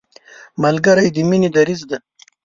ملګری 0.63 1.09
د 1.15 1.17
مینې 1.29 1.49
دریځ 1.55 1.81
دی 1.89 1.97